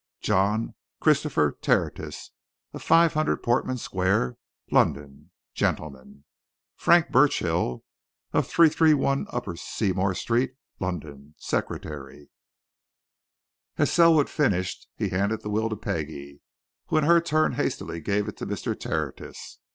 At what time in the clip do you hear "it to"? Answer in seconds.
18.27-18.47